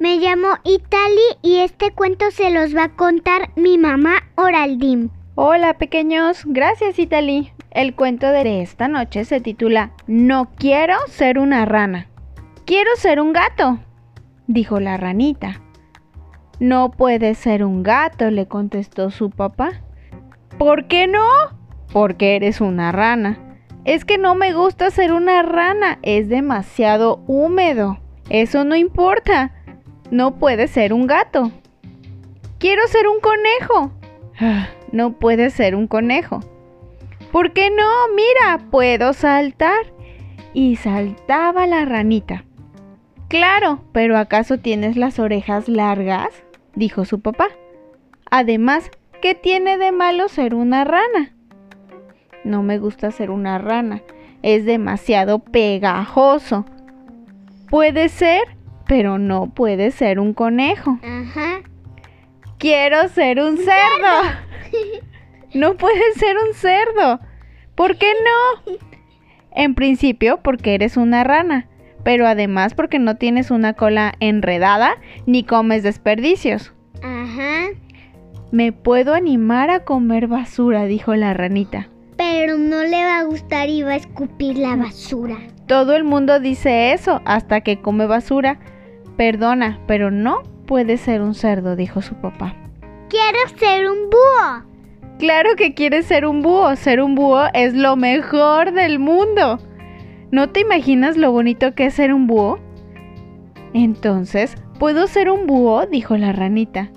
Me 0.00 0.16
llamo 0.16 0.48
Itali 0.64 1.36
y 1.42 1.58
este 1.58 1.90
cuento 1.90 2.30
se 2.30 2.48
los 2.48 2.74
va 2.74 2.84
a 2.84 2.96
contar 2.96 3.50
mi 3.54 3.76
mamá 3.76 4.14
Oraldim. 4.34 5.10
Hola 5.34 5.76
pequeños, 5.76 6.44
gracias 6.46 6.98
Itali. 6.98 7.52
El 7.70 7.94
cuento 7.94 8.26
de 8.28 8.62
esta 8.62 8.88
noche 8.88 9.26
se 9.26 9.42
titula 9.42 9.92
No 10.06 10.52
quiero 10.56 10.94
ser 11.08 11.38
una 11.38 11.66
rana. 11.66 12.08
Quiero 12.64 12.88
ser 12.96 13.20
un 13.20 13.34
gato, 13.34 13.78
dijo 14.46 14.80
la 14.80 14.96
ranita. 14.96 15.60
No 16.60 16.92
puedes 16.92 17.36
ser 17.36 17.62
un 17.62 17.82
gato, 17.82 18.30
le 18.30 18.48
contestó 18.48 19.10
su 19.10 19.28
papá. 19.28 19.82
¿Por 20.56 20.88
qué 20.88 21.08
no? 21.08 21.28
Porque 21.92 22.36
eres 22.36 22.62
una 22.62 22.90
rana. 22.90 23.38
Es 23.84 24.06
que 24.06 24.16
no 24.16 24.34
me 24.34 24.54
gusta 24.54 24.90
ser 24.90 25.12
una 25.12 25.42
rana, 25.42 25.98
es 26.00 26.30
demasiado 26.30 27.22
húmedo. 27.26 27.98
Eso 28.30 28.64
no 28.64 28.76
importa. 28.76 29.52
No 30.10 30.36
puedes 30.36 30.70
ser 30.70 30.92
un 30.92 31.06
gato. 31.06 31.52
Quiero 32.58 32.86
ser 32.88 33.06
un 33.08 33.20
conejo. 33.20 33.92
No 34.92 35.12
puedes 35.12 35.54
ser 35.54 35.76
un 35.76 35.86
conejo. 35.86 36.40
¿Por 37.30 37.52
qué 37.52 37.70
no? 37.70 37.88
Mira, 38.14 38.70
puedo 38.70 39.12
saltar. 39.12 39.92
Y 40.52 40.76
saltaba 40.76 41.66
la 41.68 41.84
ranita. 41.84 42.44
Claro, 43.28 43.84
pero 43.92 44.18
¿acaso 44.18 44.58
tienes 44.58 44.96
las 44.96 45.20
orejas 45.20 45.68
largas? 45.68 46.30
dijo 46.74 47.04
su 47.04 47.20
papá. 47.20 47.48
Además, 48.28 48.90
¿qué 49.22 49.36
tiene 49.36 49.78
de 49.78 49.92
malo 49.92 50.28
ser 50.28 50.56
una 50.56 50.82
rana? 50.82 51.32
No 52.42 52.64
me 52.64 52.78
gusta 52.78 53.12
ser 53.12 53.30
una 53.30 53.58
rana. 53.58 54.02
Es 54.42 54.64
demasiado 54.64 55.38
pegajoso. 55.38 56.64
Puede 57.68 58.08
ser, 58.08 58.56
pero 58.90 59.18
no 59.18 59.50
puede 59.54 59.92
ser 59.92 60.18
un 60.18 60.34
conejo. 60.34 60.98
Ajá. 61.04 61.60
Quiero 62.58 63.06
ser 63.08 63.38
un 63.38 63.56
cerdo. 63.56 63.70
No 65.54 65.76
puedes 65.76 66.14
ser 66.14 66.36
un 66.36 66.54
cerdo. 66.54 67.18
¿Por 67.74 67.98
qué 67.98 68.12
no? 68.24 68.72
En 69.52 69.74
principio, 69.74 70.38
porque 70.44 70.74
eres 70.74 70.96
una 70.96 71.24
rana, 71.24 71.68
pero 72.04 72.28
además 72.28 72.74
porque 72.74 73.00
no 73.00 73.16
tienes 73.16 73.50
una 73.50 73.72
cola 73.72 74.14
enredada 74.20 74.96
ni 75.26 75.42
comes 75.42 75.82
desperdicios. 75.82 76.72
Ajá. 77.02 77.66
Me 78.52 78.70
puedo 78.70 79.14
animar 79.14 79.70
a 79.70 79.84
comer 79.84 80.28
basura, 80.28 80.84
dijo 80.84 81.16
la 81.16 81.34
ranita. 81.34 81.88
Pero 82.16 82.58
no 82.58 82.84
le 82.84 83.04
va 83.04 83.18
a 83.18 83.24
gustar 83.24 83.68
y 83.68 83.82
va 83.82 83.92
a 83.92 83.96
escupir 83.96 84.56
la 84.56 84.76
basura. 84.76 85.36
Todo 85.66 85.96
el 85.96 86.04
mundo 86.04 86.38
dice 86.38 86.92
eso 86.92 87.22
hasta 87.24 87.60
que 87.62 87.80
come 87.80 88.06
basura. 88.06 88.60
Perdona, 89.16 89.80
pero 89.86 90.10
no 90.10 90.42
puede 90.66 90.96
ser 90.96 91.20
un 91.20 91.34
cerdo, 91.34 91.76
dijo 91.76 92.02
su 92.02 92.14
papá. 92.14 92.54
Quiero 93.08 93.38
ser 93.56 93.90
un 93.90 94.08
búho. 94.08 94.70
Claro 95.18 95.50
que 95.56 95.74
quieres 95.74 96.06
ser 96.06 96.24
un 96.24 96.42
búho. 96.42 96.76
Ser 96.76 97.00
un 97.00 97.14
búho 97.14 97.42
es 97.52 97.74
lo 97.74 97.96
mejor 97.96 98.72
del 98.72 98.98
mundo. 98.98 99.58
¿No 100.30 100.48
te 100.50 100.60
imaginas 100.60 101.16
lo 101.16 101.32
bonito 101.32 101.74
que 101.74 101.86
es 101.86 101.94
ser 101.94 102.14
un 102.14 102.26
búho? 102.26 102.58
Entonces, 103.74 104.56
¿puedo 104.78 105.06
ser 105.06 105.28
un 105.28 105.46
búho? 105.46 105.86
dijo 105.86 106.16
la 106.16 106.32
ranita. 106.32 106.90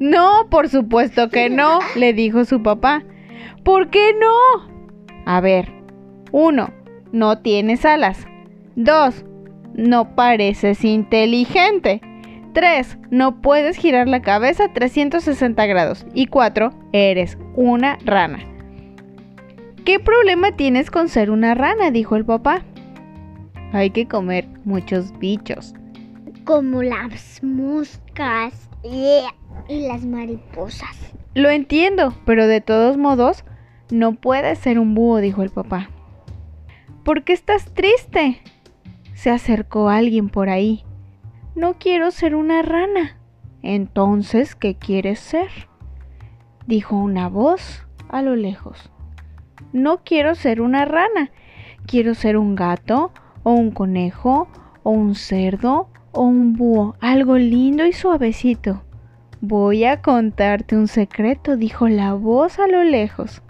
No, 0.00 0.46
por 0.50 0.68
supuesto 0.68 1.28
que 1.28 1.50
no, 1.50 1.80
le 1.96 2.12
dijo 2.12 2.44
su 2.44 2.62
papá. 2.62 3.04
¿Por 3.62 3.90
qué 3.90 4.14
no? 4.18 4.68
A 5.26 5.40
ver, 5.40 5.70
uno, 6.32 6.70
no 7.12 7.38
tienes 7.38 7.84
alas. 7.84 8.26
Dos, 8.74 9.24
no 9.74 10.14
pareces 10.14 10.84
inteligente. 10.84 12.00
3. 12.54 12.98
No 13.10 13.40
puedes 13.40 13.76
girar 13.76 14.08
la 14.08 14.22
cabeza 14.22 14.72
360 14.72 15.66
grados. 15.66 16.06
Y 16.14 16.26
4. 16.26 16.70
Eres 16.92 17.38
una 17.54 17.98
rana. 18.04 18.40
¿Qué 19.84 20.00
problema 20.00 20.52
tienes 20.52 20.90
con 20.90 21.08
ser 21.08 21.30
una 21.30 21.54
rana? 21.54 21.90
dijo 21.90 22.16
el 22.16 22.24
papá. 22.24 22.62
Hay 23.72 23.90
que 23.90 24.08
comer 24.08 24.48
muchos 24.64 25.16
bichos. 25.18 25.74
Como 26.44 26.82
las 26.82 27.42
moscas 27.42 28.68
y 28.82 29.20
las 29.68 30.04
mariposas. 30.04 31.14
Lo 31.34 31.50
entiendo, 31.50 32.14
pero 32.24 32.46
de 32.46 32.60
todos 32.60 32.96
modos, 32.96 33.44
no 33.90 34.14
puedes 34.14 34.58
ser 34.58 34.78
un 34.78 34.94
búho, 34.94 35.18
dijo 35.18 35.42
el 35.42 35.50
papá. 35.50 35.90
¿Por 37.04 37.24
qué 37.24 37.32
estás 37.32 37.72
triste? 37.74 38.40
Se 39.18 39.30
acercó 39.30 39.88
alguien 39.88 40.28
por 40.28 40.48
ahí. 40.48 40.84
No 41.56 41.74
quiero 41.80 42.12
ser 42.12 42.36
una 42.36 42.62
rana. 42.62 43.18
Entonces, 43.62 44.54
¿qué 44.54 44.76
quieres 44.76 45.18
ser? 45.18 45.48
Dijo 46.68 46.94
una 46.94 47.28
voz 47.28 47.84
a 48.08 48.22
lo 48.22 48.36
lejos. 48.36 48.92
No 49.72 50.04
quiero 50.04 50.36
ser 50.36 50.60
una 50.60 50.84
rana. 50.84 51.32
Quiero 51.84 52.14
ser 52.14 52.36
un 52.36 52.54
gato, 52.54 53.10
o 53.42 53.54
un 53.54 53.72
conejo, 53.72 54.46
o 54.84 54.90
un 54.90 55.16
cerdo, 55.16 55.88
o 56.12 56.22
un 56.22 56.52
búho. 56.52 56.94
Algo 57.00 57.38
lindo 57.38 57.86
y 57.86 57.92
suavecito. 57.92 58.84
Voy 59.40 59.82
a 59.82 60.00
contarte 60.00 60.76
un 60.76 60.86
secreto, 60.86 61.56
dijo 61.56 61.88
la 61.88 62.14
voz 62.14 62.60
a 62.60 62.68
lo 62.68 62.84
lejos. 62.84 63.42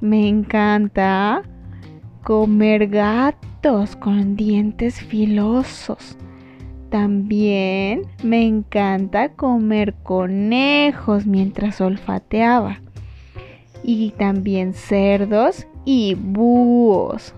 Me 0.00 0.28
encanta 0.28 1.42
comer 2.24 2.88
gatos 2.88 3.96
con 3.96 4.34
dientes 4.34 5.00
filosos. 5.00 6.16
También 6.90 8.02
me 8.22 8.46
encanta 8.46 9.34
comer 9.34 9.94
conejos 10.02 11.26
mientras 11.26 11.80
olfateaba. 11.80 12.80
Y 13.82 14.12
también 14.12 14.72
cerdos 14.72 15.66
y 15.84 16.14
búhos. 16.14 17.34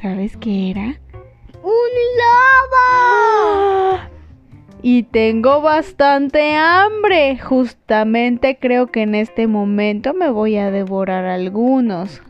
¿Sabes 0.00 0.36
qué 0.36 0.70
era? 0.70 1.00
¡Un 1.62 1.90
lobo! 2.20 3.98
Y 4.82 5.02
tengo 5.02 5.60
bastante 5.60 6.54
hambre. 6.54 7.38
Justamente 7.38 8.58
creo 8.60 8.86
que 8.88 9.02
en 9.02 9.16
este 9.16 9.48
momento 9.48 10.14
me 10.14 10.30
voy 10.30 10.56
a 10.56 10.70
devorar 10.70 11.24
algunos. 11.24 12.22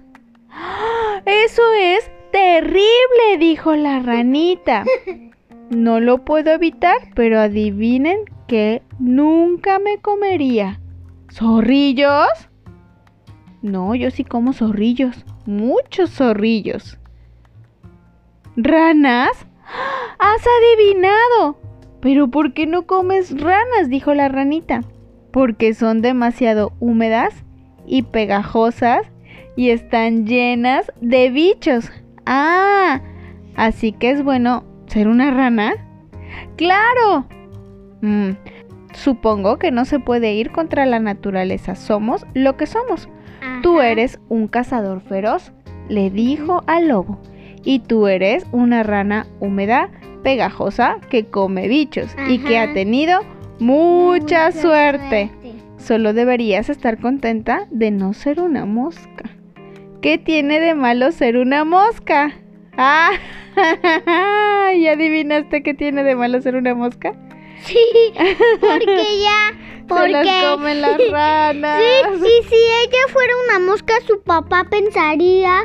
Eso 1.24 1.62
es 1.78 2.10
terrible, 2.32 3.38
dijo 3.38 3.74
la 3.76 4.00
ranita. 4.00 4.84
No 5.68 5.98
lo 5.98 6.24
puedo 6.24 6.52
evitar, 6.52 6.96
pero 7.16 7.40
adivinen 7.40 8.20
que 8.46 8.82
nunca 9.00 9.80
me 9.80 9.98
comería. 9.98 10.80
¿Zorrillos? 11.28 12.28
No, 13.62 13.96
yo 13.96 14.12
sí 14.12 14.22
como 14.22 14.52
zorrillos. 14.52 15.24
Muchos 15.44 16.10
zorrillos. 16.10 17.00
¿Ranas? 18.56 19.48
¡Has 20.20 20.44
adivinado! 20.46 21.58
Pero 22.00 22.28
¿por 22.28 22.54
qué 22.54 22.66
no 22.66 22.86
comes 22.86 23.36
ranas? 23.40 23.88
dijo 23.88 24.14
la 24.14 24.28
ranita. 24.28 24.82
Porque 25.32 25.74
son 25.74 26.00
demasiado 26.00 26.74
húmedas 26.78 27.34
y 27.88 28.02
pegajosas 28.02 29.10
y 29.56 29.70
están 29.70 30.26
llenas 30.26 30.92
de 31.00 31.30
bichos. 31.30 31.90
Ah, 32.26 33.00
así 33.56 33.92
que 33.92 34.10
es 34.10 34.22
bueno 34.22 34.64
ser 34.86 35.08
una 35.08 35.30
rana. 35.30 35.74
¡Claro! 36.56 37.26
Mm, 38.02 38.32
supongo 38.92 39.58
que 39.58 39.70
no 39.70 39.84
se 39.84 39.98
puede 39.98 40.34
ir 40.34 40.52
contra 40.52 40.86
la 40.86 41.00
naturaleza. 41.00 41.74
Somos 41.74 42.26
lo 42.34 42.56
que 42.56 42.66
somos. 42.66 43.08
Tú 43.62 43.80
eres 43.80 44.20
un 44.28 44.48
cazador 44.48 45.00
feroz, 45.00 45.52
le 45.88 46.10
dijo 46.10 46.62
al 46.66 46.88
lobo. 46.88 47.18
Y 47.64 47.80
tú 47.80 48.06
eres 48.06 48.46
una 48.52 48.82
rana 48.82 49.26
húmeda, 49.40 49.90
pegajosa, 50.22 50.98
que 51.10 51.26
come 51.26 51.66
bichos 51.66 52.14
y 52.28 52.38
que 52.38 52.58
ha 52.58 52.72
tenido 52.74 53.20
mucha, 53.58 54.52
suerte. 54.52 55.30
Solo 55.78 56.12
deberías 56.12 56.68
estar 56.68 56.98
contenta 56.98 57.66
de 57.70 57.90
no 57.90 58.12
ser 58.12 58.40
una 58.40 58.64
mosca. 58.66 59.35
¿Qué 60.02 60.18
tiene 60.18 60.60
de 60.60 60.74
malo 60.74 61.10
ser 61.12 61.36
una 61.36 61.64
mosca? 61.64 62.32
Ah, 62.76 63.10
¿y 64.74 64.86
adivinaste 64.86 65.62
qué 65.62 65.74
tiene 65.74 66.02
de 66.04 66.14
malo 66.14 66.40
ser 66.40 66.56
una 66.56 66.74
mosca? 66.74 67.14
Sí, 67.62 67.78
porque 68.60 69.04
ya. 69.22 69.84
Porque... 69.88 70.12
Se 70.12 70.24
las 70.24 70.44
comen 70.44 70.80
las 70.82 70.98
ranas. 71.10 71.80
Sí, 71.80 72.18
sí, 72.24 72.48
si 72.48 72.54
ella 72.56 73.12
fuera 73.12 73.32
una 73.48 73.66
mosca, 73.66 73.94
su 74.06 74.20
papá 74.22 74.66
pensaría 74.68 75.64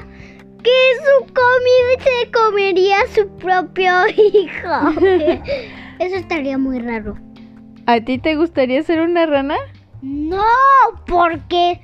que 0.64 0.70
su 1.00 1.34
comida 1.34 2.04
se 2.04 2.32
comería 2.32 2.96
a 3.02 3.08
su 3.08 3.28
propio 3.38 3.92
hijo. 4.10 5.02
Eso 6.00 6.16
estaría 6.16 6.58
muy 6.58 6.80
raro. 6.80 7.18
¿A 7.88 8.00
ti 8.00 8.20
te 8.20 8.36
gustaría 8.36 8.82
ser 8.84 9.02
una 9.02 9.26
rana? 9.26 9.58
No, 10.04 10.44
porque 11.08 11.82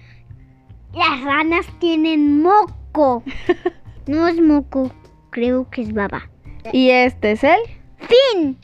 las 0.98 1.22
ranas 1.24 1.66
tienen 1.80 2.42
moco. 2.42 3.24
No 4.08 4.26
es 4.26 4.40
moco, 4.40 4.90
creo 5.32 5.70
que 5.70 5.82
es 5.82 5.94
baba. 5.94 6.30
Y 6.72 6.92
este 6.92 7.32
es 7.34 7.44
el 7.44 7.60
Fin. 7.98 8.58